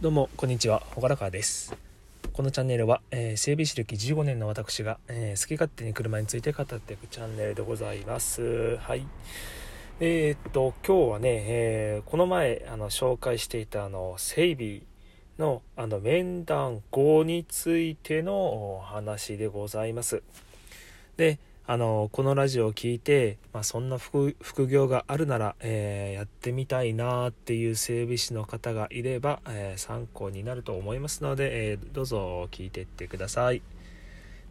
[0.00, 0.78] どうもこんにちは。
[0.94, 1.74] ほがらかです。
[2.32, 8.76] このチャンネルは、えー、整備士歴15年の私が、えー、好き勝手に車について語っていくチャンネルでございます。
[8.76, 9.04] はい。
[9.98, 14.82] えー、っと今日はね、えこの前あの紹介していたあの整備
[15.36, 20.22] のあの面談後についてのお話でございます。
[21.16, 21.40] で
[21.70, 24.34] あのこのラジオを聴いて、まあ、そんな副
[24.68, 33.60] 業があるなら、えー、やってみたいなっていう整備士の方がいれば、えー、参考になると思いますので、えー、どうぞ聞いていってください。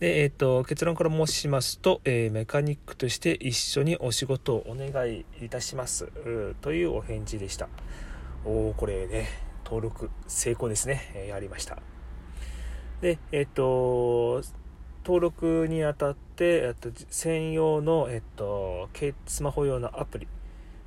[0.00, 6.08] でえーと、結論から申しますと、えメカニックとして一緒にお仕事をお願いいたします
[6.62, 7.68] というお返事でした。
[8.44, 9.28] おおこれね
[9.64, 11.78] 登録成功ですね、えやりました。
[13.00, 14.42] でえっ、と
[15.04, 18.88] 登録にあたって、えっと、専用の、えっと、
[19.26, 20.26] スマホ用のアプリ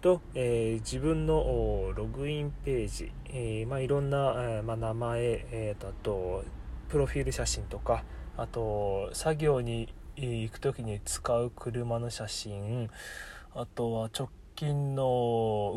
[0.00, 6.44] と、えー、自分のログインページ、えー、まあ、いろんな、えー、まあ、名前、えーと、あと
[6.88, 8.02] プロフィール写真とか
[8.36, 12.90] あと作業に行く時に使う車の写真
[13.54, 15.02] あとは直近の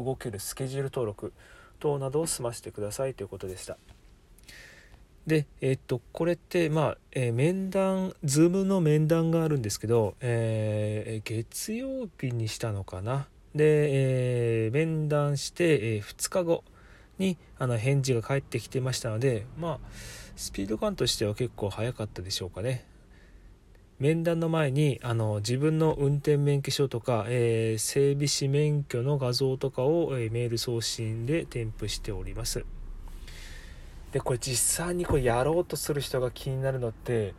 [0.04, 1.34] 動けるスケジュール登録
[1.80, 3.78] 等などを済ませてくださいということでした。
[5.26, 13.28] で、えっと、これって、まあ、えー、面談、ズームの面談があるんですけど、えー、月曜日にしたのかな？
[13.56, 16.64] で、えー、面談して、え2日後
[17.20, 19.80] にあの返事が返ってきてましたので、まあ、
[20.36, 22.86] スピード感としては結構早かったでしょうかね。
[24.00, 32.66] 面談の前にあの自分の運転免許証とか、え整備士免許の画像とかを、えメール送信で添付しております。
[34.14, 37.34] でこれ実際にこれやろうとする人が気になるのって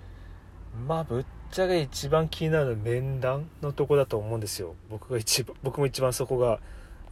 [0.89, 4.75] まあぶっちゃけ一番気になるのは面談のとこだと思うんですよ。
[4.91, 6.59] 僕が一番僕も一番そこが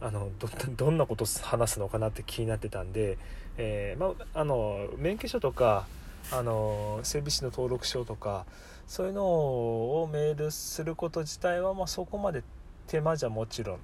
[0.01, 0.29] あの
[0.75, 3.17] どんなこと話すのかなって気になってたんで、
[3.57, 5.87] えー、まあ、あの免許証とか
[6.29, 8.45] あの整備士の登録証とか
[8.85, 12.43] そういうのをメールすること自体は、まあ、そこまで
[12.87, 13.79] 手間じゃもちろん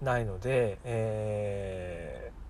[0.00, 2.47] ないので、えー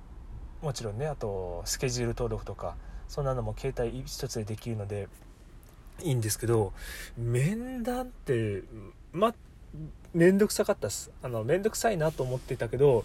[0.63, 2.77] もちろんねあとスケジュール登録とか
[3.09, 5.09] そんなのも携帯一つでできるので
[6.03, 6.73] いいんですけど
[7.17, 8.63] 面談って
[9.13, 9.35] ま
[10.15, 11.11] 面倒くさかったっす。
[11.23, 13.05] あの面倒くさいなと思ってたけど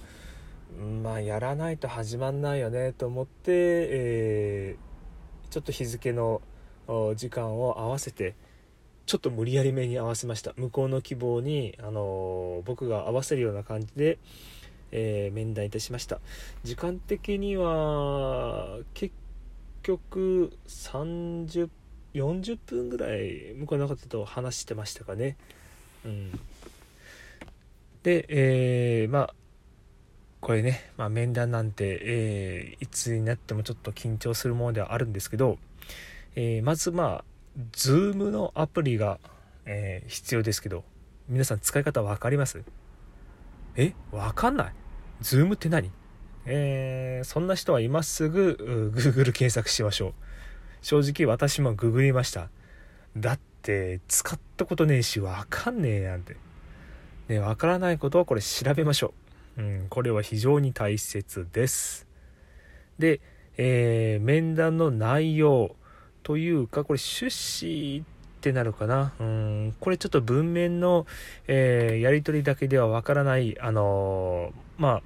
[1.03, 6.41] まあやらないと始まんないよねと思って、えー、ちょっと日付の
[7.15, 8.35] 時間を合わせて
[9.05, 10.53] ちょっと無理やりめに合わせました。
[10.55, 14.17] 向こうの希望に、あの僕が合わせるような感じで、
[14.95, 16.21] えー、面談いたしました。
[16.63, 19.13] 時間的には結
[19.81, 21.69] 局30
[22.13, 25.35] 40分ぐらい向こうの方と話してましたかね。
[26.05, 26.39] うん。
[28.03, 29.33] で、えー、まあ
[30.41, 35.57] これね、まあ、面談なんて、えー、いつになってもちょっと緊張するものではあるんですけど、
[36.35, 37.25] えー、まずまあ
[37.71, 39.19] Zoom のアプリが、
[39.65, 40.83] えー、必要ですけど
[41.29, 42.61] 皆さん使い方分かります？
[43.75, 43.95] え？
[44.11, 44.73] 分かんない。
[45.23, 45.89] ズームって何？
[46.45, 50.13] えー、そんな人は今すぐ Google 検索しましょう。
[50.81, 52.49] 正直私もググりました。
[53.15, 56.35] だって使ったことねえしわかんねえなんて。
[57.29, 59.13] ね、わからないことはこれ調べましょ
[59.57, 59.61] う。
[59.61, 62.05] うん、これは非常に大切です。
[62.99, 63.21] で、
[63.55, 65.77] えー、面談の内容
[66.23, 68.03] というか、これ趣旨っ
[68.41, 69.13] てなるかな。
[69.21, 71.05] うん、これちょっと文面の、
[71.47, 75.01] えー、やり取りだけではわからない、あのー、まあ、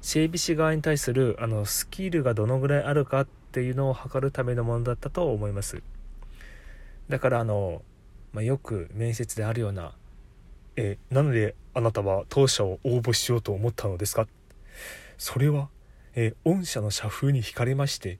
[0.00, 5.82] 整備士側に対するあのスキルがどのぐらいあるかっていうのを測るためのものだったと思います
[7.08, 7.82] だからあの、
[8.32, 9.92] まあ、よく面接であるような
[10.76, 14.26] 「えなのであなたは当社を応募しようと思ったのですか?」
[15.18, 15.68] それは、
[16.14, 18.18] え御社の社風に惹かれまして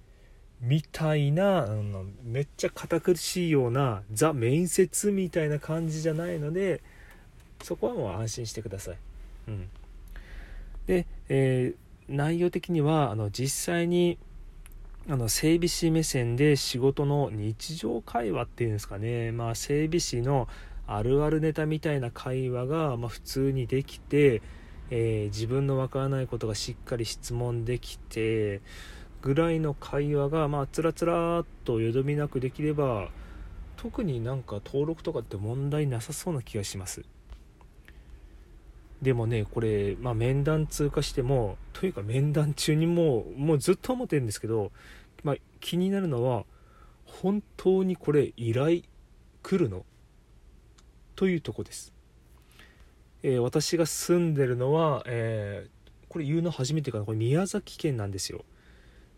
[0.60, 6.82] みたいなあのめっちゃ堅苦しいようなザ面接みたいな感じじゃないので
[7.62, 8.96] そこはもう安心してください。
[9.48, 9.70] うん
[10.90, 14.18] で、えー、内容的にはあの実際に
[15.08, 20.48] あの整備士目線で仕事の日常会話っていうんですかね、まあ、整備士の
[20.88, 24.42] あるあるネタみたいな会話が、ま、普通にできて、
[24.90, 28.60] えー、自分のわからないことがしっかり質問できて
[29.22, 33.10] ぐらいの会話が、まあ、つらつらっとよどみなくできれば
[33.76, 37.04] 特になんか登録とかって問題なさそうな気がします。
[39.02, 44.72] でもねこれ、まあ、面談通過してもというか面談中にもうもうずっと思ってるんですけど、
[45.24, 46.44] まあ、気になるのは
[47.06, 48.82] 本当にこれ依頼
[49.42, 49.84] 来るの？
[51.16, 51.92] というとこです、
[53.22, 57.04] えー、私が住んでるのは、えー、これ言うの初めてかな？
[57.04, 58.44] これ宮崎県なんですよ。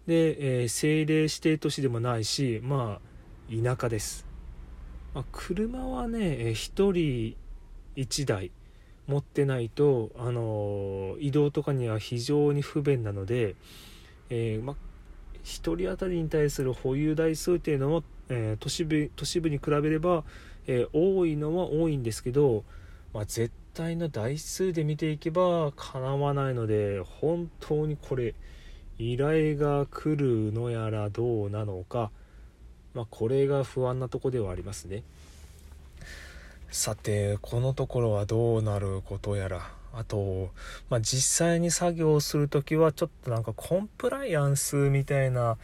[0.06, 3.12] で、えー、政令指定都市でもないしまあ
[3.52, 4.26] 田舎です、
[5.14, 6.54] まあ、車はね、え1
[6.92, 7.36] 人
[7.96, 8.50] 1台
[9.06, 13.56] 持ってないと、あの、移動とかには非常に不便なので、
[14.30, 14.76] えー、ま、
[15.44, 20.24] 1人当たりに対する保有台数っていうのも、えー、都市部都市部に比べれば、
[20.66, 22.64] え多いのは多いんですけど、
[23.12, 28.34] まあ、絶対の台数で見ていけばかなわないので本当にこれ
[28.98, 32.10] 依頼が来るのやらどうなのか、
[32.94, 35.02] ま、これが不安なとこではありますね。
[36.72, 39.70] さてこのところはどうなることやら。
[39.94, 40.50] あと、
[40.88, 45.58] まあ、実際に作業する時はちょっとなんかコンプライアンスみたいな、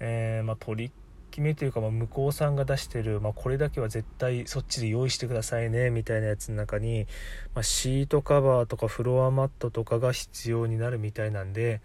[0.00, 0.92] えー、まあ、取り
[1.30, 7.06] 決めというか、ま向こうさんが出してる、まあ、これだけは絶対そっちで用意してくださいねみたいなやつの中に、
[7.54, 11.80] ま、シートカバーとかフロアマットとかが必要になるみたいなんで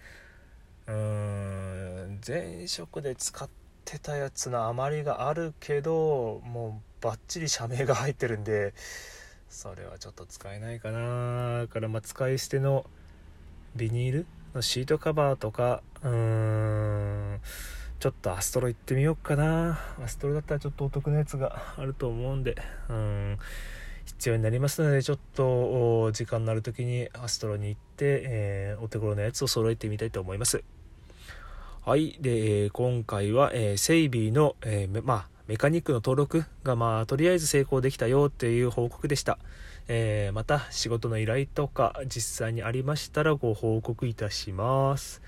[0.88, 3.63] うーん前職で使って
[4.00, 8.74] たやつの余りがあるけどもうバッチリ社名が入ってるんで
[9.50, 12.86] それはちょっと使えないかなからまあ使い捨ての
[13.76, 14.26] ビニール
[14.56, 16.10] のシートカバーとかうー
[17.36, 17.40] ん
[18.00, 19.80] ちょっとアストロ行ってみようかな。
[20.04, 22.58] アストロだったらちょっとお得なやつがあると思うんで
[22.90, 23.38] うん
[24.06, 30.64] 必要になりますのでちょっと時間のある時にアストロに行って、えー、お手頃なやつを揃えてみたいと思います。
[31.86, 32.16] はい。
[32.22, 39.38] で今回は、えー、セイビーの、えー、まあメカニックの登録がまあとりあえず成功できたよっていう報告でした、
[39.90, 45.22] えー、また仕事の依頼とか実際にありましたらご報告いたします。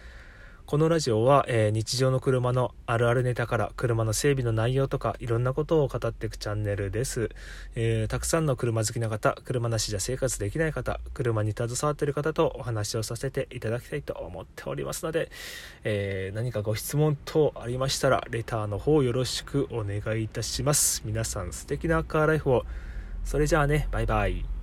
[0.66, 7.30] このラジオは、えー、日常の車のあるあるネタから車の整備の内容とかいろんなことを語っていくチャンネルです、
[7.76, 15.30] えー、たくさんの車好きな方車なしじゃ生活できない方車に携わっている方とお話をさせていただきたいと思っておりますので、
[15.84, 21.04] えー、何かご質問等ありましたらレターの方よろしくお願いいたします。
[21.06, 22.66] 皆さん素敵なカーライフを。
[23.24, 24.55] それじゃあねバイバイ。